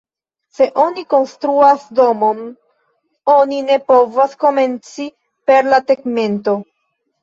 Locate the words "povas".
3.93-4.37